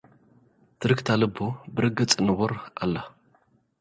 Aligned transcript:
ትርግታ 0.79 1.07
ልቡ 1.21 1.37
ብርግጽ 1.75 2.11
ንቡር 2.25 2.51
ኣሎ። 2.81 2.95